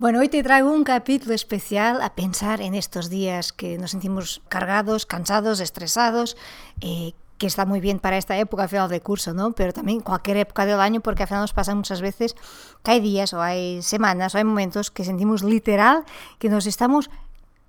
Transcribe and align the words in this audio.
Bueno, 0.00 0.20
hoy 0.20 0.28
te 0.28 0.44
traigo 0.44 0.70
un 0.70 0.84
capítulo 0.84 1.34
especial 1.34 2.00
a 2.02 2.14
pensar 2.14 2.60
en 2.60 2.76
estos 2.76 3.10
días 3.10 3.52
que 3.52 3.78
nos 3.78 3.90
sentimos 3.90 4.40
cargados, 4.48 5.06
cansados, 5.06 5.58
estresados, 5.58 6.36
eh, 6.80 7.14
que 7.36 7.48
está 7.48 7.66
muy 7.66 7.80
bien 7.80 7.98
para 7.98 8.16
esta 8.16 8.38
época 8.38 8.68
final 8.68 8.88
de 8.88 9.00
curso, 9.00 9.34
¿no? 9.34 9.56
Pero 9.56 9.72
también 9.72 9.98
cualquier 9.98 10.36
época 10.36 10.66
del 10.66 10.78
año, 10.78 11.00
porque 11.00 11.24
al 11.24 11.28
final 11.28 11.42
nos 11.42 11.52
pasa 11.52 11.74
muchas 11.74 12.00
veces 12.00 12.36
que 12.84 12.92
hay 12.92 13.00
días 13.00 13.32
o 13.32 13.42
hay 13.42 13.82
semanas 13.82 14.36
o 14.36 14.38
hay 14.38 14.44
momentos 14.44 14.92
que 14.92 15.02
sentimos 15.02 15.42
literal 15.42 16.04
que 16.38 16.48
nos 16.48 16.66
estamos 16.66 17.10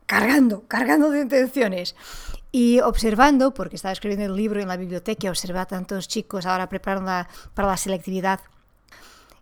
cargando, 0.05 0.65
cargando 0.67 1.09
de 1.09 1.21
intenciones. 1.21 1.95
Y 2.51 2.79
observando, 2.81 3.55
porque 3.55 3.75
estaba 3.75 3.91
escribiendo 3.91 4.27
el 4.27 4.35
libro 4.35 4.61
en 4.61 4.67
la 4.67 4.77
biblioteca, 4.77 5.25
y 5.25 5.29
observé 5.29 5.57
a 5.57 5.65
tantos 5.65 6.07
chicos 6.07 6.45
ahora 6.45 6.69
preparando 6.69 7.27
para 7.55 7.69
la 7.69 7.77
selectividad 7.77 8.39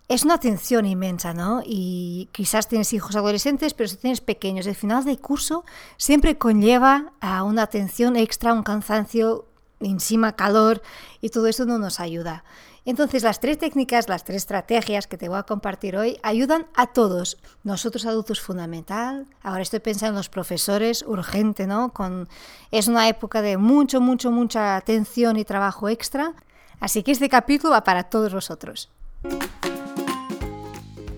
es 0.10 0.24
una 0.24 0.36
atención 0.36 0.86
inmensa, 0.86 1.34
¿no? 1.34 1.62
Y 1.66 2.30
quizás 2.32 2.68
tienes 2.68 2.94
hijos 2.94 3.16
adolescentes, 3.16 3.74
pero 3.74 3.90
si 3.90 3.98
tienes 3.98 4.22
pequeños, 4.22 4.66
el 4.66 4.76
final 4.76 5.04
del 5.04 5.20
curso 5.20 5.66
siempre 5.98 6.38
conlleva 6.38 7.12
a 7.20 7.44
una 7.44 7.64
atención 7.64 8.16
extra, 8.16 8.54
un 8.54 8.64
cansancio, 8.64 9.46
encima 9.82 10.36
calor, 10.36 10.82
y 11.20 11.30
todo 11.30 11.48
eso 11.48 11.66
no 11.66 11.78
nos 11.78 12.00
ayuda. 12.00 12.46
Entonces, 12.86 13.24
las 13.24 13.42
tres 13.42 13.58
técnicas, 13.58 14.08
las 14.08 14.24
tres 14.24 14.38
estrategias 14.38 15.08
que 15.08 15.18
te 15.18 15.28
voy 15.28 15.40
a 15.40 15.44
compartir 15.44 15.98
hoy 15.98 16.18
ayudan 16.24 16.68
a 16.74 16.88
todos. 16.88 17.38
Nosotros 17.64 18.06
adultos 18.06 18.40
fundamental. 18.40 19.28
Ahora 19.44 19.62
estoy 19.62 19.82
pensando 19.82 20.12
en 20.12 20.20
los 20.20 20.30
profesores, 20.30 21.04
urgente, 21.06 21.68
¿no? 21.68 21.92
Con, 21.92 22.30
es 22.72 22.88
una 22.88 23.10
época 23.10 23.42
de 23.42 23.58
mucho, 23.58 24.00
mucho, 24.00 24.32
mucha 24.32 24.78
atención 24.78 25.36
y 25.36 25.44
trabajo 25.44 25.90
extra. 25.90 26.34
Así 26.80 27.04
que 27.04 27.12
este 27.12 27.28
capítulo 27.28 27.74
va 27.74 27.84
para 27.84 28.04
todos 28.04 28.34
vosotros. 28.34 28.90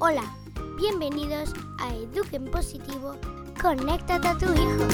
Hola, 0.02 0.23
bienvenidos 0.77 1.53
a 1.77 1.94
Eduquen 1.94 2.49
Positivo, 2.49 3.17
conéctate 3.62 4.30
a 4.30 4.38
tu 4.38 4.45
hijo. 4.45 4.88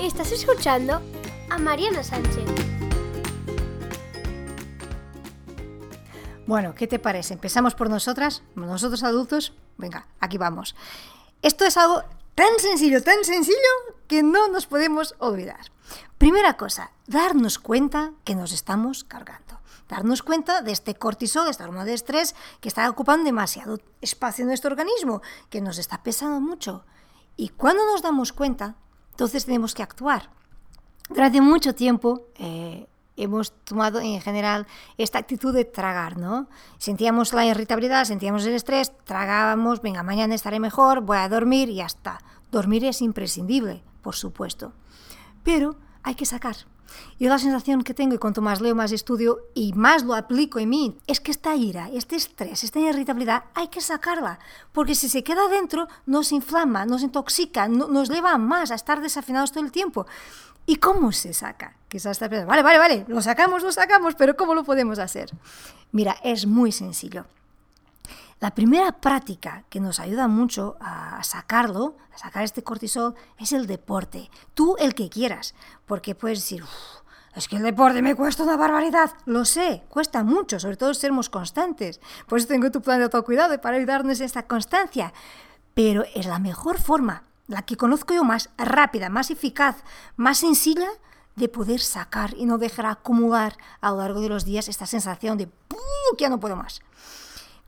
Estás 0.00 0.32
escuchando 0.32 1.00
a 1.50 1.58
Mariana 1.58 2.02
Sánchez. 2.02 2.44
Bueno, 6.48 6.74
¿qué 6.74 6.88
te 6.88 6.98
parece? 6.98 7.34
¿Empezamos 7.34 7.76
por 7.76 7.88
nosotras? 7.88 8.42
Nosotros 8.56 9.04
adultos. 9.04 9.52
Venga, 9.78 10.08
aquí 10.18 10.36
vamos. 10.36 10.74
Esto 11.42 11.64
es 11.64 11.76
algo 11.76 12.02
tan 12.34 12.58
sencillo, 12.58 13.04
tan 13.04 13.22
sencillo, 13.22 13.56
que 14.08 14.24
no 14.24 14.48
nos 14.48 14.66
podemos 14.66 15.14
olvidar. 15.18 15.70
Primera 16.18 16.56
cosa, 16.56 16.90
darnos 17.06 17.60
cuenta 17.60 18.10
que 18.24 18.34
nos 18.34 18.50
estamos 18.50 19.04
cargando 19.04 19.53
darnos 19.94 20.24
cuenta 20.24 20.60
de 20.60 20.72
este 20.72 20.96
cortisol, 20.96 21.48
esta 21.48 21.64
hormona 21.64 21.84
de 21.84 21.94
estrés 21.94 22.34
que 22.60 22.68
está 22.68 22.90
ocupando 22.90 23.24
demasiado 23.24 23.78
espacio 24.00 24.42
en 24.42 24.48
nuestro 24.48 24.70
organismo, 24.70 25.22
que 25.50 25.60
nos 25.60 25.78
está 25.78 26.02
pesando 26.02 26.40
mucho. 26.40 26.84
Y 27.36 27.50
cuando 27.50 27.84
nos 27.86 28.02
damos 28.02 28.32
cuenta, 28.32 28.74
entonces 29.10 29.44
tenemos 29.44 29.72
que 29.72 29.84
actuar. 29.84 30.30
Durante 31.08 31.40
mucho 31.40 31.76
tiempo 31.76 32.26
eh, 32.36 32.88
hemos 33.16 33.52
tomado 33.64 34.00
en 34.00 34.20
general 34.20 34.66
esta 34.98 35.18
actitud 35.18 35.54
de 35.54 35.64
tragar, 35.64 36.16
¿no? 36.16 36.48
Sentíamos 36.78 37.32
la 37.32 37.46
irritabilidad, 37.46 38.04
sentíamos 38.04 38.44
el 38.46 38.54
estrés, 38.54 38.90
tragábamos, 39.04 39.80
venga, 39.80 40.02
mañana 40.02 40.34
estaré 40.34 40.58
mejor, 40.58 41.02
voy 41.02 41.18
a 41.18 41.28
dormir 41.28 41.68
y 41.68 41.76
ya 41.76 41.86
está. 41.86 42.18
Dormir 42.50 42.84
es 42.84 43.00
imprescindible, 43.00 43.84
por 44.02 44.16
supuesto. 44.16 44.72
Pero 45.44 45.76
hay 46.02 46.16
que 46.16 46.26
sacar. 46.26 46.56
Yo 47.18 47.28
la 47.28 47.38
sensación 47.38 47.82
que 47.82 47.94
tengo, 47.94 48.14
y 48.14 48.18
cuanto 48.18 48.42
más 48.42 48.60
leo, 48.60 48.74
más 48.74 48.92
estudio 48.92 49.40
y 49.54 49.72
más 49.72 50.04
lo 50.04 50.14
aplico 50.14 50.58
en 50.58 50.68
mí, 50.68 50.98
es 51.06 51.20
que 51.20 51.30
esta 51.30 51.54
ira, 51.56 51.88
este 51.92 52.16
estrés, 52.16 52.64
esta 52.64 52.80
irritabilidad, 52.80 53.44
hay 53.54 53.68
que 53.68 53.80
sacarla. 53.80 54.38
Porque 54.72 54.94
si 54.94 55.08
se 55.08 55.22
queda 55.22 55.48
dentro, 55.48 55.88
nos 56.06 56.32
inflama, 56.32 56.86
nos 56.86 57.02
intoxica, 57.02 57.68
nos 57.68 58.08
lleva 58.08 58.36
más 58.38 58.70
a 58.70 58.74
estar 58.74 59.00
desafinados 59.00 59.52
todo 59.52 59.64
el 59.64 59.72
tiempo. 59.72 60.06
¿Y 60.66 60.76
cómo 60.76 61.12
se 61.12 61.34
saca? 61.34 61.76
Quizás 61.88 62.18
pensando, 62.18 62.46
vale, 62.46 62.62
vale, 62.62 62.78
vale, 62.78 63.04
lo 63.06 63.20
sacamos, 63.20 63.62
lo 63.62 63.70
sacamos, 63.70 64.14
pero 64.14 64.36
¿cómo 64.36 64.54
lo 64.54 64.64
podemos 64.64 64.98
hacer? 64.98 65.30
Mira, 65.92 66.16
es 66.24 66.46
muy 66.46 66.72
sencillo. 66.72 67.26
La 68.44 68.54
primera 68.54 68.92
práctica 68.92 69.64
que 69.70 69.80
nos 69.80 70.00
ayuda 70.00 70.28
mucho 70.28 70.76
a 70.78 71.24
sacarlo, 71.24 71.96
a 72.14 72.18
sacar 72.18 72.44
este 72.44 72.62
cortisol, 72.62 73.14
es 73.38 73.52
el 73.52 73.66
deporte. 73.66 74.30
Tú 74.52 74.76
el 74.78 74.94
que 74.94 75.08
quieras, 75.08 75.54
porque 75.86 76.14
puedes 76.14 76.40
decir, 76.40 76.62
es 77.34 77.48
que 77.48 77.56
el 77.56 77.62
deporte 77.62 78.02
me 78.02 78.14
cuesta 78.14 78.42
una 78.42 78.58
barbaridad. 78.58 79.12
Lo 79.24 79.46
sé, 79.46 79.84
cuesta 79.88 80.24
mucho, 80.24 80.60
sobre 80.60 80.76
todo 80.76 80.92
sermos 80.92 81.30
constantes. 81.30 82.02
Por 82.28 82.38
eso 82.38 82.46
tengo 82.46 82.70
tu 82.70 82.82
plan 82.82 82.98
de 82.98 83.04
autocuidado 83.04 83.58
para 83.62 83.78
ayudarnos 83.78 84.20
en 84.20 84.26
esta 84.26 84.46
constancia. 84.46 85.14
Pero 85.72 86.04
es 86.14 86.26
la 86.26 86.38
mejor 86.38 86.78
forma, 86.78 87.22
la 87.46 87.62
que 87.62 87.78
conozco 87.78 88.12
yo 88.12 88.24
más 88.24 88.50
rápida, 88.58 89.08
más 89.08 89.30
eficaz, 89.30 89.76
más 90.16 90.36
sencilla 90.36 90.90
de 91.34 91.48
poder 91.48 91.80
sacar 91.80 92.34
y 92.36 92.44
no 92.44 92.58
dejar 92.58 92.84
acumular 92.84 93.56
a 93.80 93.92
lo 93.92 93.96
largo 94.00 94.20
de 94.20 94.28
los 94.28 94.44
días 94.44 94.68
esta 94.68 94.84
sensación 94.84 95.38
de 95.38 95.46
que 95.46 96.24
ya 96.24 96.28
no 96.28 96.40
puedo 96.40 96.56
más. 96.56 96.82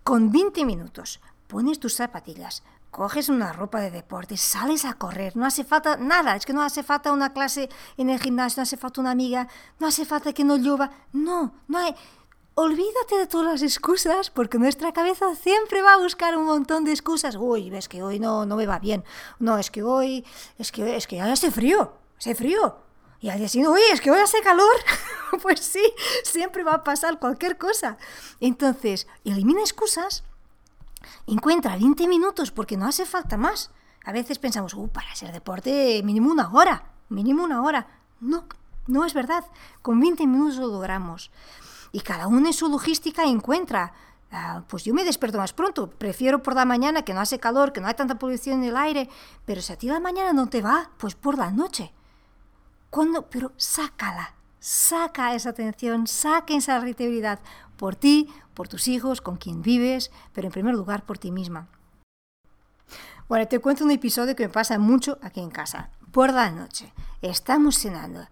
Con 0.07 0.31
20 0.31 0.65
minutos 0.65 1.19
pones 1.49 1.81
tus 1.81 1.95
zapatillas, 1.95 2.63
coges 2.93 3.29
una 3.29 3.53
ropa 3.53 3.81
de 3.81 3.91
deporte, 3.91 4.37
sales 4.37 4.85
a 4.85 4.95
correr, 4.95 5.37
no 5.37 5.45
hace 5.45 5.65
falta 5.65 5.97
nada, 5.97 6.37
es 6.37 6.47
que 6.47 6.53
no 6.53 6.63
hace 6.63 6.85
falta 6.85 7.11
una 7.11 7.33
clase 7.33 7.69
en 7.97 8.11
el 8.11 8.21
gimnasio, 8.21 8.61
no 8.61 8.63
hace 8.63 8.77
falta 8.77 9.01
una 9.01 9.11
amiga, 9.11 9.49
no 9.81 9.89
hace 9.89 10.05
falta 10.05 10.33
que 10.33 10.45
no 10.45 10.59
llueva, 10.59 10.93
no, 11.13 11.55
no 11.67 11.79
hay... 11.79 11.93
Olvídate 12.55 13.19
de 13.19 13.27
todas 13.27 13.51
las 13.51 13.63
excusas, 13.63 14.31
porque 14.31 14.59
nuestra 14.59 14.93
cabeza 14.93 15.35
siempre 15.35 15.83
va 15.83 15.95
a 15.95 15.99
buscar 15.99 16.37
un 16.37 16.47
montón 16.47 16.85
de 16.85 16.93
excusas. 16.93 17.35
Uy, 17.35 17.69
ves 17.69 17.89
que 17.89 18.03
hoy 18.03 18.21
no, 18.21 18.47
no 18.47 18.57
me 18.57 18.65
va 18.65 18.79
bien. 18.79 19.05
No, 19.41 19.59
es 19.59 19.71
que 19.71 19.83
hoy, 19.83 20.25
es 20.57 20.73
que, 20.73 20.97
es 20.97 21.07
que 21.07 21.21
hace 21.21 21.51
frío, 21.51 21.93
hace 22.17 22.35
frío. 22.35 22.86
Y 23.21 23.31
al 23.31 23.39
día 23.39 23.49
siguiente, 23.49 23.73
oye, 23.73 23.93
es 23.93 24.01
que 24.01 24.11
hoy 24.11 24.19
hace 24.19 24.41
calor. 24.43 24.77
pues 25.43 25.61
sí, 25.61 25.83
siempre 26.23 26.63
va 26.65 26.75
a 26.75 26.85
pasar 26.85 27.19
cualquier 27.19 27.57
cosa. 27.59 27.97
Entonces, 28.41 29.07
elimina 29.25 29.61
excusas, 29.61 30.25
encuentra 31.27 31.77
20 31.77 32.09
minutos 32.09 32.51
porque 32.51 32.77
no 32.77 32.87
hace 32.87 33.07
falta 33.07 33.37
más. 33.37 33.71
A 34.05 34.13
veces 34.13 34.39
pensamos, 34.39 34.75
uh, 34.75 34.89
para 34.89 35.11
hacer 35.11 35.33
deporte 35.33 36.01
mínimo 36.05 36.31
una 36.31 36.51
hora, 36.53 36.93
mínimo 37.09 37.43
una 37.43 37.63
hora. 37.63 37.89
No, 38.21 38.45
no 38.87 39.05
es 39.05 39.15
verdad. 39.15 39.45
Con 39.83 39.99
20 39.99 40.27
minutos 40.27 40.57
lo 40.57 40.69
logramos. 40.69 41.31
Y 41.93 42.01
cada 42.01 42.27
uno 42.27 42.47
en 42.47 42.53
su 42.53 42.69
logística 42.69 43.25
encuentra. 43.25 43.93
Ah, 44.31 44.65
pues 44.69 44.85
yo 44.85 44.93
me 44.93 45.05
despierto 45.05 45.39
más 45.39 45.53
pronto, 45.53 45.89
prefiero 45.89 46.43
por 46.43 46.55
la 46.57 46.65
mañana 46.65 47.03
que 47.03 47.15
no 47.15 47.21
hace 47.21 47.39
calor, 47.39 47.73
que 47.73 47.81
no 47.81 47.87
hay 47.87 47.95
tanta 47.95 48.19
polución 48.19 48.63
en 48.63 48.71
el 48.71 48.77
aire, 48.77 49.09
pero 49.45 49.63
si 49.63 49.73
a 49.73 49.79
ti 49.79 49.87
la 49.87 50.01
mañana 50.01 50.33
no 50.33 50.49
te 50.49 50.61
va, 50.61 50.91
pues 50.99 51.15
por 51.15 51.39
la 51.39 51.53
noche. 51.53 51.93
Cuando, 52.91 53.29
pero 53.29 53.53
sácala, 53.57 54.35
saca 54.61 55.35
esa 55.35 55.51
atención, 55.51 56.07
saca 56.07 56.55
esa 56.55 56.79
irritabilidad 56.79 57.41
por 57.77 57.95
ti, 57.95 58.29
por 58.55 58.69
tus 58.69 58.89
hijos, 58.89 59.21
con 59.21 59.37
quien 59.37 59.63
vives, 59.63 60.11
pero 60.33 60.47
en 60.49 60.53
primer 60.53 60.75
lugar 60.75 61.05
por 61.05 61.19
ti 61.19 61.31
misma. 61.31 61.69
Bueno, 63.29 63.47
te 63.49 63.59
cuento 63.59 63.85
un 63.85 63.91
episodio 63.91 64.37
que 64.37 64.47
me 64.47 64.53
pasa 64.53 64.79
mucho 64.79 65.19
aquí 65.21 65.41
en 65.41 65.51
casa. 65.51 65.91
Por 66.13 66.33
la 66.33 66.51
noche, 66.51 66.93
estamos 67.23 67.77
cenando. 67.79 68.27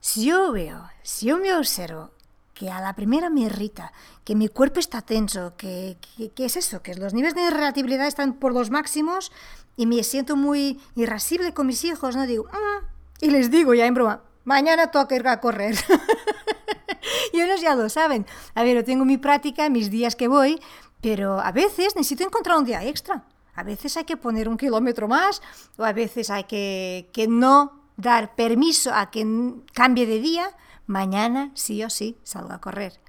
Si 0.00 0.26
yo 0.26 0.52
veo, 0.52 0.88
si 1.02 1.26
yo 1.26 1.38
me 1.38 1.54
observo 1.54 2.12
que 2.54 2.70
a 2.70 2.80
la 2.80 2.94
primera 2.94 3.30
me 3.30 3.42
irrita, 3.42 3.92
que 4.24 4.34
mi 4.34 4.48
cuerpo 4.48 4.80
está 4.80 5.02
tenso, 5.02 5.56
que, 5.56 5.96
es 6.36 6.56
eso, 6.56 6.82
que 6.82 6.94
los 6.94 7.14
niveles 7.14 7.34
de 7.34 7.46
irritabilidad 7.46 8.06
están 8.06 8.34
por 8.34 8.52
los 8.52 8.70
máximos 8.70 9.32
y 9.76 9.86
me 9.86 10.02
siento 10.02 10.36
muy 10.36 10.80
irascible 10.96 11.52
con 11.52 11.66
mis 11.66 11.84
hijos, 11.84 12.16
¿no? 12.16 12.26
Digo, 12.26 12.46
ah", 12.52 12.80
y 13.20 13.30
les 13.30 13.50
digo 13.50 13.74
ya 13.74 13.86
en 13.86 13.94
broma, 13.94 14.22
mañana 14.44 14.90
toca 14.90 15.16
ir 15.16 15.26
a 15.26 15.40
correr. 15.40 15.76
y 17.32 17.40
ellos 17.40 17.60
ya 17.60 17.74
lo 17.74 17.88
saben. 17.88 18.26
A 18.54 18.62
ver, 18.62 18.76
yo 18.76 18.84
tengo 18.84 19.04
mi 19.04 19.18
práctica, 19.18 19.68
mis 19.68 19.90
días 19.90 20.16
que 20.16 20.28
voy, 20.28 20.60
pero 21.00 21.40
a 21.40 21.52
veces 21.52 21.96
necesito 21.96 22.24
encontrar 22.24 22.58
un 22.58 22.64
día 22.64 22.84
extra. 22.84 23.24
A 23.54 23.64
veces 23.64 23.96
hay 23.96 24.04
que 24.04 24.16
poner 24.16 24.48
un 24.48 24.56
kilómetro 24.56 25.08
más 25.08 25.42
o 25.76 25.84
a 25.84 25.92
veces 25.92 26.30
hay 26.30 26.44
que, 26.44 27.10
que 27.12 27.26
no 27.26 27.82
dar 27.96 28.36
permiso 28.36 28.94
a 28.94 29.10
que 29.10 29.26
cambie 29.74 30.06
de 30.06 30.20
día. 30.20 30.50
Mañana 30.86 31.50
sí 31.54 31.82
o 31.82 31.90
sí 31.90 32.16
salgo 32.22 32.52
a 32.52 32.60
correr. 32.60 33.00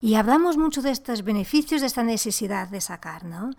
Y 0.00 0.14
hablamos 0.14 0.56
mucho 0.56 0.80
de 0.80 0.92
estos 0.92 1.24
beneficios, 1.24 1.80
de 1.82 1.88
esta 1.88 2.04
necesidad 2.04 2.68
de 2.68 2.80
sacar, 2.80 3.24
¿no? 3.24 3.50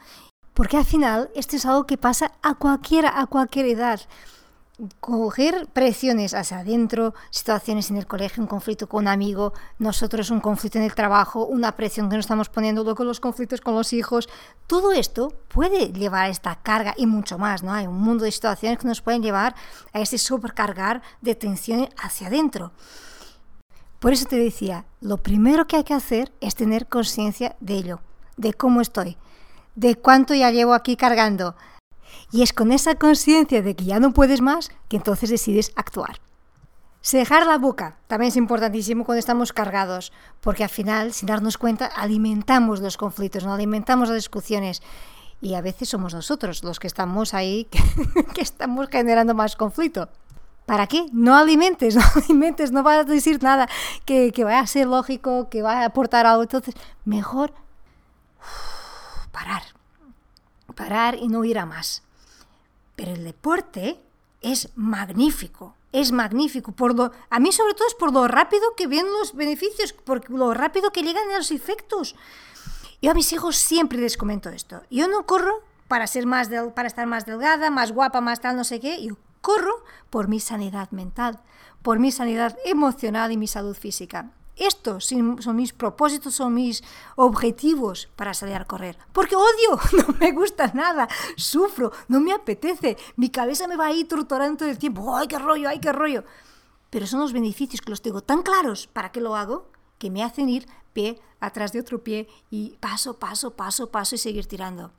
Porque 0.54 0.78
al 0.78 0.86
final 0.86 1.30
esto 1.36 1.56
es 1.56 1.66
algo 1.66 1.86
que 1.86 1.98
pasa 1.98 2.32
a 2.42 2.56
cualquiera, 2.56 3.20
a 3.20 3.28
cualquier 3.28 3.68
edad 3.68 4.02
coger 5.00 5.68
presiones 5.74 6.34
hacia 6.34 6.60
adentro, 6.60 7.14
situaciones 7.30 7.90
en 7.90 7.98
el 7.98 8.08
colegio, 8.08 8.42
un 8.42 8.48
conflicto 8.48 8.88
con 8.88 9.04
un 9.04 9.08
amigo, 9.08 9.54
nosotros 9.78 10.32
un 10.32 10.40
conflicto 10.40 10.78
en 10.78 10.86
el 10.86 10.96
trabajo, 10.96 11.46
una 11.46 11.76
presión 11.76 12.10
que 12.10 12.16
nos 12.16 12.26
estamos 12.26 12.50
poniendo, 12.50 12.84
luego 12.84 13.04
los 13.04 13.20
conflictos 13.20 13.62
con 13.62 13.76
los 13.76 13.94
hijos, 13.94 14.30
todo 14.68 14.92
esto 14.92 15.34
puede 15.48 15.92
llevar 15.92 16.26
a 16.26 16.30
esta 16.30 16.56
carga 16.56 16.94
y 16.98 17.06
mucho 17.06 17.38
más, 17.38 17.64
¿no? 17.64 17.74
Hay 17.74 17.88
un 17.88 18.00
mundo 18.00 18.24
de 18.24 18.32
situaciones 18.32 18.80
que 18.80 18.88
nos 18.88 19.02
pueden 19.02 19.22
llevar 19.22 19.56
a 19.94 20.00
ese 20.00 20.18
supercargar 20.18 21.02
de 21.22 21.36
tensión 21.36 21.90
hacia 21.98 22.28
adentro. 22.28 22.72
Por 24.00 24.14
eso 24.14 24.26
te 24.26 24.38
decía, 24.38 24.86
lo 25.02 25.18
primero 25.18 25.68
que 25.68 25.76
hay 25.76 25.84
que 25.84 25.94
hacer 25.94 26.32
es 26.40 26.56
tener 26.56 26.88
conciencia 26.88 27.58
de 27.60 27.74
ello, 27.74 28.00
de 28.38 28.54
cómo 28.54 28.80
estoy, 28.80 29.18
de 29.76 29.96
cuánto 29.96 30.34
ya 30.34 30.52
llevo 30.52 30.74
aquí 30.74 30.96
cargando. 30.96 31.56
Y 32.32 32.44
es 32.44 32.54
con 32.54 32.72
esa 32.72 32.96
conciencia 32.96 33.62
de 33.62 33.76
que 33.76 33.86
ya 33.86 34.00
no 34.00 34.14
puedes 34.14 34.42
más 34.42 34.72
que 34.88 34.98
entonces 34.98 35.30
decides 35.30 35.72
actuar. 35.76 36.20
Cejar 37.02 37.46
la 37.46 37.58
boca 37.58 37.98
también 38.08 38.28
es 38.30 38.36
importantísimo 38.36 39.06
cuando 39.06 39.20
estamos 39.20 39.54
cargados, 39.54 40.12
porque 40.42 40.64
al 40.64 40.70
final, 40.70 41.14
sin 41.14 41.28
darnos 41.28 41.58
cuenta, 41.58 41.86
alimentamos 41.86 42.82
los 42.82 42.98
conflictos, 42.98 43.46
no 43.46 43.54
alimentamos 43.54 44.10
las 44.10 44.18
discusiones. 44.18 44.82
Y 45.42 45.54
a 45.54 45.62
veces 45.62 45.88
somos 45.88 46.14
nosotros 46.14 46.64
los 46.64 46.80
que 46.80 46.88
estamos 46.88 47.34
ahí, 47.34 47.66
que, 48.36 48.42
estamos 48.42 48.90
generando 48.90 49.34
más 49.34 49.56
conflicto. 49.56 50.10
¿Para 50.66 50.88
qué? 50.88 51.06
No 51.14 51.38
alimentes, 51.38 51.96
no 51.96 52.02
alimentes, 52.16 52.74
no 52.74 52.84
vas 52.84 53.00
a 53.00 53.04
decir 53.06 53.42
nada 53.42 53.70
que, 54.04 54.34
que 54.34 54.44
vaya 54.44 54.60
a 54.60 54.68
ser 54.68 54.88
lógico, 54.88 55.50
que 55.50 55.62
vaya 55.62 55.84
a 55.84 55.86
aportar 55.86 56.26
algo. 56.26 56.44
Entonces, 56.44 56.76
mejor 57.06 57.54
parar. 59.32 59.64
Parar 60.80 61.16
y 61.16 61.28
no 61.28 61.44
ir 61.44 61.60
a 61.60 61.66
más. 61.66 62.04
Pero 62.96 63.12
el 63.12 63.26
deporte 63.26 64.00
es 64.40 64.70
magnífico, 64.78 65.76
es 65.92 66.14
magnífico. 66.14 66.72
Por 66.72 66.96
lo, 66.96 67.12
a 67.30 67.40
mí 67.42 67.52
sobre 67.52 67.74
todo 67.74 67.86
es 67.86 67.96
por 67.96 68.14
lo 68.14 68.30
rápido 68.30 68.64
que 68.78 68.88
vienen 68.88 69.12
los 69.12 69.36
beneficios, 69.36 69.92
por 69.92 70.30
lo 70.30 70.54
rápido 70.54 70.92
que 70.92 71.04
llegan 71.04 71.28
los 71.36 71.52
efectos. 71.52 72.16
Yo 73.02 73.12
a 73.12 73.14
mis 73.14 73.34
hijos 73.34 73.58
siempre 73.58 74.00
les 74.00 74.16
comento 74.16 74.48
esto. 74.48 74.82
Yo 74.90 75.10
no 75.10 75.26
corro 75.26 75.64
para, 75.90 76.08
ser 76.08 76.26
más 76.26 76.50
para 76.74 76.88
estar 76.88 77.08
más 77.08 77.26
delgada, 77.26 77.70
más 77.70 77.92
guapa, 77.92 78.22
más 78.22 78.40
tal, 78.40 78.56
no 78.56 78.64
sé 78.64 78.80
qué. 78.80 79.04
Yo 79.04 79.18
corro 79.42 79.84
por 80.10 80.30
mi 80.30 80.40
sanidad 80.40 80.92
mental, 80.92 81.42
por 81.82 82.00
mi 82.00 82.14
sanidad 82.14 82.58
emocional 82.64 83.34
y 83.34 83.38
mi 83.38 83.48
salud 83.48 83.76
física. 83.76 84.32
Estos 84.60 85.06
son 85.06 85.56
mis 85.56 85.72
propósitos, 85.72 86.36
son 86.36 86.54
mis 86.54 86.84
objetivos 87.16 88.10
para 88.18 88.34
salir 88.34 88.56
a 88.56 88.66
correr. 88.66 88.98
Porque 89.14 89.38
odio, 89.38 89.80
no 89.94 90.14
me 90.20 90.34
gusta 90.34 90.72
nada, 90.74 91.08
sufro, 91.38 91.94
no 92.10 92.20
me 92.20 92.34
apetece, 92.34 92.98
mi 93.16 93.30
cabeza 93.30 93.70
me 93.70 93.78
va 93.78 93.88
ahí 93.88 94.04
torturando 94.04 94.58
todo 94.58 94.70
el 94.70 94.78
tiempo. 94.78 95.16
¡Ay, 95.16 95.28
qué 95.28 95.40
rollo, 95.40 95.70
ay, 95.70 95.80
qué 95.80 95.94
rollo! 95.94 96.26
Pero 96.90 97.08
son 97.08 97.22
los 97.22 97.32
beneficios 97.32 97.80
que 97.80 97.90
los 97.90 98.02
tengo 98.02 98.22
tan 98.22 98.42
claros 98.42 98.88
para 98.88 99.14
qué 99.14 99.22
lo 99.22 99.38
hago 99.38 99.72
que 99.98 100.10
me 100.10 100.24
hacen 100.24 100.50
ir 100.50 100.68
pie 100.92 101.22
atrás 101.40 101.72
de 101.72 101.80
otro 101.80 102.04
pie 102.04 102.28
y 102.50 102.78
paso, 102.80 103.18
paso, 103.18 103.56
paso, 103.56 103.92
paso 103.92 104.16
y 104.16 104.18
seguir 104.18 104.48
tirando. 104.48 104.92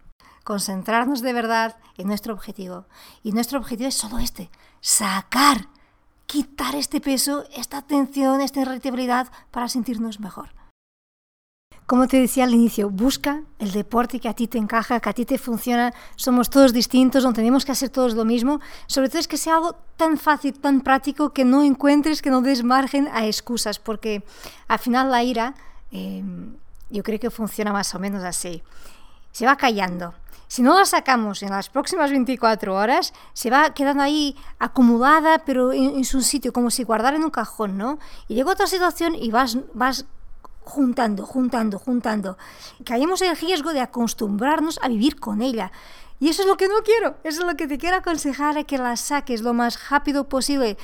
Concentrarnos 0.42 1.20
de 1.20 1.34
verdad 1.34 1.76
en 1.98 2.06
nuestro 2.06 2.32
objetivo. 2.32 2.86
Y 3.22 3.32
nuestro 3.32 3.58
objetivo 3.58 3.88
es 3.88 3.94
solo 3.94 4.18
este, 4.18 4.50
sacar 4.80 5.68
quitar 6.30 6.76
este 6.76 7.00
peso, 7.00 7.44
esta 7.56 7.82
tensión, 7.82 8.40
esta 8.40 8.60
irritabilidad 8.60 9.26
para 9.50 9.68
sentirnos 9.68 10.20
mejor. 10.20 10.50
Como 11.86 12.06
te 12.06 12.20
decía 12.20 12.44
al 12.44 12.54
inicio, 12.54 12.88
busca 12.88 13.42
el 13.58 13.72
deporte 13.72 14.20
que 14.20 14.28
a 14.28 14.34
ti 14.34 14.46
te 14.46 14.56
encaja, 14.56 15.00
que 15.00 15.10
a 15.10 15.12
ti 15.12 15.24
te 15.24 15.38
funciona. 15.38 15.92
Somos 16.14 16.48
todos 16.48 16.72
distintos, 16.72 17.24
no 17.24 17.32
tenemos 17.32 17.64
que 17.64 17.72
hacer 17.72 17.88
todos 17.88 18.14
lo 18.14 18.24
mismo. 18.24 18.60
Sobre 18.86 19.08
todo 19.08 19.18
es 19.18 19.26
que 19.26 19.36
sea 19.36 19.56
algo 19.56 19.74
tan 19.96 20.18
fácil, 20.18 20.56
tan 20.60 20.82
práctico, 20.82 21.30
que 21.30 21.44
no 21.44 21.64
encuentres, 21.64 22.22
que 22.22 22.30
no 22.30 22.42
des 22.42 22.62
margen 22.62 23.08
a 23.12 23.26
excusas, 23.26 23.80
porque 23.80 24.22
al 24.68 24.78
final 24.78 25.10
la 25.10 25.24
ira, 25.24 25.54
eh, 25.90 26.22
yo 26.90 27.02
creo 27.02 27.18
que 27.18 27.30
funciona 27.30 27.72
más 27.72 27.92
o 27.96 27.98
menos 27.98 28.22
así. 28.22 28.62
Se 29.32 29.46
va 29.46 29.56
callando. 29.56 30.14
Si 30.50 30.62
no 30.62 30.76
la 30.76 30.84
sacamos 30.84 31.44
en 31.44 31.50
las 31.50 31.70
próximas 31.70 32.10
24 32.10 32.74
horas, 32.74 33.14
se 33.34 33.50
va 33.50 33.72
quedando 33.72 34.02
ahí 34.02 34.34
acumulada, 34.58 35.44
pero 35.46 35.72
en, 35.72 36.04
su 36.04 36.22
sitio, 36.22 36.52
como 36.52 36.72
si 36.72 36.82
guardara 36.82 37.16
en 37.16 37.22
un 37.22 37.30
cajón, 37.30 37.78
¿no? 37.78 38.00
Y 38.26 38.34
llega 38.34 38.50
otra 38.50 38.66
situación 38.66 39.14
y 39.14 39.30
vas, 39.30 39.58
vas 39.74 40.06
juntando, 40.64 41.24
juntando, 41.24 41.78
juntando. 41.78 42.36
Caemos 42.84 43.22
en 43.22 43.30
el 43.30 43.36
riesgo 43.36 43.72
de 43.72 43.78
acostumbrarnos 43.78 44.80
a 44.82 44.88
vivir 44.88 45.20
con 45.20 45.40
ella. 45.40 45.70
Y 46.18 46.30
eso 46.30 46.42
es 46.42 46.48
lo 46.48 46.56
que 46.56 46.66
no 46.66 46.82
quiero, 46.84 47.14
eso 47.22 47.42
es 47.42 47.46
lo 47.46 47.56
que 47.56 47.68
te 47.68 47.78
quiero 47.78 47.98
aconsejar, 47.98 48.66
que 48.66 48.76
la 48.76 48.96
saques 48.96 49.42
lo 49.42 49.54
más 49.54 49.88
rápido 49.88 50.28
posible. 50.28 50.76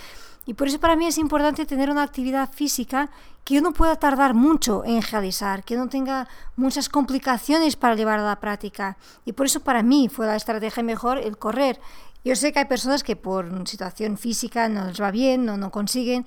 Y 0.47 0.55
por 0.55 0.69
eso 0.69 0.79
para 0.79 0.97
mí 0.97 1.07
es 1.07 1.19
importante 1.19 1.67
tener 1.67 1.91
una 1.91 2.03
actividad 2.03 2.53
física 2.53 3.11
que 3.45 3.55
yo 3.55 3.61
no 3.61 3.73
pueda 3.73 3.97
tardar 3.97 4.35
mucho 4.35 4.85
en 4.85 5.03
realizar, 5.03 5.65
que 5.65 5.77
no 5.77 5.89
tenga 5.89 6.29
muchas 6.57 6.89
complicaciones 6.89 7.77
para 7.77 7.97
llevar 7.97 8.21
a 8.21 8.25
la 8.25 8.41
práctica. 8.41 8.97
Y 9.25 9.33
por 9.33 9.47
eso 9.47 9.61
para 9.61 9.83
mí 9.83 10.09
fue 10.09 10.27
la 10.27 10.37
estrategia 10.37 10.83
mejor 10.83 11.19
el 11.19 11.37
correr. 11.37 11.81
Yo 12.25 12.35
sé 12.35 12.53
que 12.53 12.61
hay 12.61 12.65
personas 12.65 13.03
que 13.03 13.17
por 13.17 13.47
situación 13.69 14.17
física 14.19 14.69
no 14.69 14.87
les 14.87 15.01
va 15.01 15.11
bien, 15.11 15.45
no, 15.45 15.57
no 15.57 15.71
consiguen, 15.71 16.27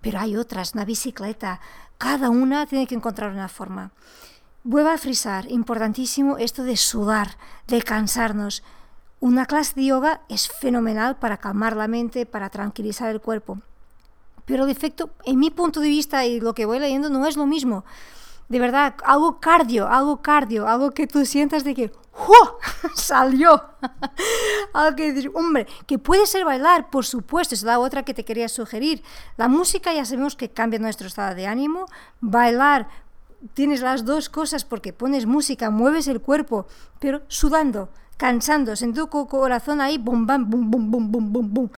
pero 0.00 0.20
hay 0.20 0.36
otras, 0.36 0.74
una 0.74 0.84
bicicleta. 0.84 1.60
Cada 1.96 2.30
una 2.30 2.66
tiene 2.66 2.86
que 2.86 2.94
encontrar 2.94 3.32
una 3.32 3.48
forma. 3.48 3.92
Vuelvo 4.64 4.90
a 4.90 4.98
frisar, 4.98 5.50
importantísimo 5.50 6.36
esto 6.36 6.64
de 6.64 6.76
sudar, 6.76 7.38
de 7.66 7.80
cansarnos. 7.80 8.62
Una 9.20 9.46
clase 9.46 9.74
de 9.74 9.86
yoga 9.86 10.20
es 10.28 10.48
fenomenal 10.48 11.16
para 11.16 11.38
calmar 11.38 11.74
la 11.74 11.88
mente, 11.88 12.24
para 12.24 12.50
tranquilizar 12.50 13.10
el 13.10 13.20
cuerpo. 13.20 13.58
Pero 14.44 14.64
el 14.64 14.70
efecto, 14.70 15.10
en 15.24 15.40
mi 15.40 15.50
punto 15.50 15.80
de 15.80 15.88
vista 15.88 16.24
y 16.24 16.40
lo 16.40 16.54
que 16.54 16.66
voy 16.66 16.78
leyendo, 16.78 17.10
no 17.10 17.26
es 17.26 17.36
lo 17.36 17.44
mismo. 17.44 17.84
De 18.48 18.60
verdad, 18.60 18.94
algo 19.04 19.40
cardio, 19.40 19.88
algo 19.88 20.22
cardio, 20.22 20.68
algo 20.68 20.92
que 20.92 21.06
tú 21.06 21.26
sientas 21.26 21.64
de 21.64 21.74
que 21.74 21.92
¡oh! 22.16 22.58
salió. 22.94 23.60
algo 24.72 24.96
que 24.96 25.12
dices, 25.12 25.30
hombre, 25.34 25.66
que 25.86 25.98
puede 25.98 26.24
ser 26.26 26.44
bailar, 26.44 26.88
por 26.88 27.04
supuesto, 27.04 27.56
es 27.56 27.64
la 27.64 27.80
otra 27.80 28.04
que 28.04 28.14
te 28.14 28.24
quería 28.24 28.48
sugerir. 28.48 29.02
La 29.36 29.48
música 29.48 29.92
ya 29.92 30.04
sabemos 30.04 30.36
que 30.36 30.50
cambia 30.50 30.78
nuestro 30.78 31.08
estado 31.08 31.34
de 31.34 31.48
ánimo. 31.48 31.86
Bailar, 32.20 32.88
tienes 33.54 33.80
las 33.80 34.04
dos 34.04 34.28
cosas 34.28 34.64
porque 34.64 34.92
pones 34.92 35.26
música, 35.26 35.70
mueves 35.70 36.06
el 36.06 36.20
cuerpo, 36.20 36.66
pero 37.00 37.22
sudando 37.26 37.90
cansándose 38.18 38.84
en 38.84 38.92
tu 38.92 39.08
corazón 39.08 39.80
ahí, 39.80 39.96
bum, 39.96 40.26
bam, 40.26 40.50
bum, 40.50 40.70
bum, 40.70 40.90
bum, 40.90 41.10
bum, 41.10 41.32
bum, 41.32 41.54
bum. 41.54 41.68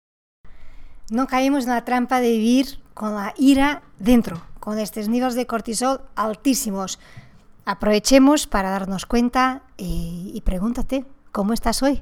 No 1.09 1.27
caemos 1.27 1.63
en 1.63 1.69
la 1.69 1.85
trampa 1.85 2.19
de 2.19 2.31
vivir 2.31 2.79
con 2.93 3.15
la 3.15 3.33
ira 3.37 3.83
dentro, 3.99 4.41
con 4.59 4.79
estos 4.79 5.07
niveles 5.07 5.35
de 5.35 5.45
cortisol 5.45 6.01
altísimos. 6.15 6.99
Aprovechemos 7.63 8.47
para 8.47 8.71
darnos 8.71 9.05
cuenta 9.05 9.61
y, 9.77 10.31
y 10.33 10.41
pregúntate, 10.41 11.05
¿cómo 11.31 11.53
estás 11.53 11.83
hoy? 11.83 12.01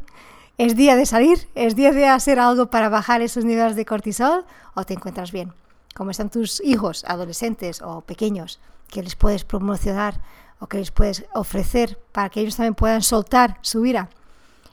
¿Es 0.57 0.75
día 0.75 0.95
de 0.95 1.05
salir? 1.05 1.49
¿Es 1.53 1.75
día 1.75 1.91
de 1.91 2.07
hacer 2.07 2.39
algo 2.39 2.69
para 2.69 2.89
bajar 2.89 3.21
esos 3.21 3.45
niveles 3.45 3.75
de 3.75 3.85
cortisol? 3.85 4.45
¿O 4.73 4.85
te 4.85 4.93
encuentras 4.93 5.31
bien? 5.31 5.53
¿Cómo 5.95 6.11
están 6.11 6.29
tus 6.29 6.61
hijos, 6.61 7.03
adolescentes 7.05 7.81
o 7.81 8.01
pequeños? 8.01 8.59
¿Qué 8.87 9.03
les 9.03 9.15
puedes 9.15 9.43
promocionar 9.43 10.21
o 10.59 10.67
qué 10.67 10.77
les 10.77 10.91
puedes 10.91 11.25
ofrecer 11.33 11.99
para 12.11 12.29
que 12.29 12.41
ellos 12.41 12.55
también 12.55 12.75
puedan 12.75 13.01
soltar 13.01 13.57
su 13.61 13.85
ira? 13.85 14.09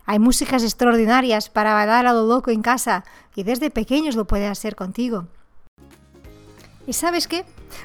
Hay 0.06 0.20
músicas 0.20 0.62
extraordinarias 0.62 1.50
para 1.50 1.74
bailar 1.74 2.06
a 2.06 2.12
lo 2.12 2.26
loco 2.26 2.50
en 2.50 2.62
casa 2.62 3.04
y 3.34 3.42
desde 3.42 3.70
pequeños 3.70 4.14
lo 4.14 4.24
pueden 4.24 4.50
hacer 4.50 4.76
contigo. 4.76 5.26
¿Y 6.86 6.92
sabes 6.92 7.26
qué? 7.26 7.44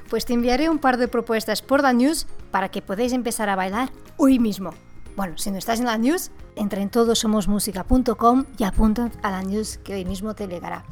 Pues 0.10 0.26
te 0.26 0.34
enviaré 0.34 0.70
un 0.70 0.78
par 0.78 0.98
de 0.98 1.08
propuestas 1.08 1.64
por 1.64 1.82
la 1.82 1.94
news 1.94 2.28
para 2.52 2.70
que 2.70 2.84
podáis 2.84 3.14
empezar 3.14 3.50
a 3.50 3.56
bailar 3.56 3.90
hoy 4.18 4.38
mismo. 4.38 4.72
Bueno, 5.16 5.38
si 5.38 5.50
no 5.52 5.58
estás 5.58 5.80
en 5.80 5.88
la 5.88 5.98
news, 5.98 6.32
entra 6.56 6.82
en 6.82 6.90
todosomosmusica.com 6.90 8.46
y 8.58 8.64
apunta 8.64 9.12
a 9.24 9.32
la 9.32 9.42
news 9.42 9.80
que 9.80 9.96
hoy 9.96 10.06
mismo 10.06 10.36
te 10.36 10.48
llegará. 10.48 10.86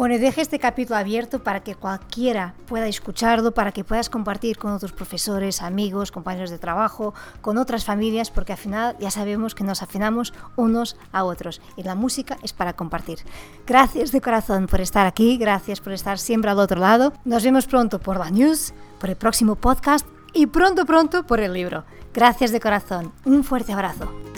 Bueno, 0.00 0.18
deje 0.18 0.40
este 0.40 0.58
capítulo 0.58 0.98
abierto 0.98 1.42
para 1.42 1.60
que 1.60 1.74
cualquiera 1.74 2.54
pueda 2.66 2.88
escucharlo, 2.88 3.52
para 3.52 3.70
que 3.70 3.84
puedas 3.84 4.08
compartir 4.08 4.56
con 4.56 4.72
otros 4.72 4.92
profesores, 4.92 5.60
amigos, 5.60 6.10
compañeros 6.10 6.48
de 6.48 6.58
trabajo, 6.58 7.12
con 7.42 7.58
otras 7.58 7.84
familias, 7.84 8.30
porque 8.30 8.52
al 8.52 8.58
final 8.58 8.96
ya 8.98 9.10
sabemos 9.10 9.54
que 9.54 9.62
nos 9.62 9.82
afinamos 9.82 10.32
unos 10.56 10.96
a 11.12 11.24
otros 11.24 11.60
y 11.76 11.82
la 11.82 11.96
música 11.96 12.38
es 12.42 12.54
para 12.54 12.72
compartir. 12.72 13.18
Gracias 13.66 14.10
de 14.10 14.22
corazón 14.22 14.68
por 14.68 14.80
estar 14.80 15.06
aquí, 15.06 15.36
gracias 15.36 15.82
por 15.82 15.92
estar 15.92 16.18
siempre 16.18 16.50
al 16.50 16.60
otro 16.60 16.80
lado. 16.80 17.12
Nos 17.26 17.44
vemos 17.44 17.66
pronto 17.66 17.98
por 17.98 18.18
la 18.18 18.30
news, 18.30 18.72
por 18.98 19.10
el 19.10 19.16
próximo 19.16 19.56
podcast 19.56 20.06
y 20.32 20.46
pronto, 20.46 20.86
pronto 20.86 21.26
por 21.26 21.40
el 21.40 21.52
libro. 21.52 21.84
Gracias 22.14 22.52
de 22.52 22.60
corazón. 22.60 23.12
Un 23.26 23.44
fuerte 23.44 23.74
abrazo. 23.74 24.29